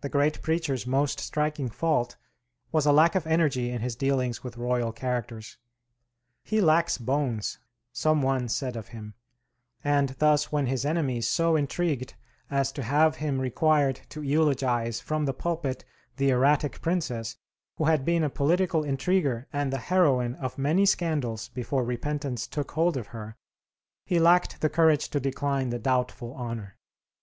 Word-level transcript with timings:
The 0.00 0.08
great 0.08 0.40
preacher's 0.40 0.86
most 0.86 1.20
striking 1.20 1.68
fault 1.68 2.16
was 2.72 2.86
a 2.86 2.92
lack 2.94 3.14
of 3.14 3.26
energy 3.26 3.68
in 3.70 3.82
his 3.82 3.94
dealings 3.94 4.42
with 4.42 4.56
royal 4.56 4.90
characters. 4.90 5.58
"He 6.42 6.62
lacks 6.62 6.96
bones," 6.96 7.58
some 7.92 8.22
one 8.22 8.48
said 8.48 8.74
of 8.74 8.88
him: 8.88 9.12
and 9.84 10.16
thus 10.18 10.50
when 10.50 10.64
his 10.64 10.86
enemies 10.86 11.28
so 11.28 11.56
intrigued 11.56 12.14
as 12.50 12.72
to 12.72 12.82
have 12.82 13.16
him 13.16 13.38
required 13.38 14.00
to 14.08 14.22
eulogize 14.22 14.98
from 14.98 15.26
the 15.26 15.34
pulpit 15.34 15.84
the 16.16 16.30
erratic 16.30 16.80
princess, 16.80 17.36
who 17.76 17.84
had 17.84 18.02
been 18.02 18.24
a 18.24 18.30
political 18.30 18.82
intriguer 18.82 19.46
and 19.52 19.70
the 19.70 19.78
heroine 19.92 20.36
of 20.36 20.56
many 20.56 20.86
scandals 20.86 21.50
before 21.50 21.84
repentance 21.84 22.46
took 22.46 22.70
hold 22.70 22.96
of 22.96 23.08
her, 23.08 23.36
he 24.06 24.18
lacked 24.18 24.62
the 24.62 24.70
courage 24.70 25.10
to 25.10 25.20
decline 25.20 25.68
the 25.68 25.78
doubtful 25.78 26.32
honor. 26.32 26.78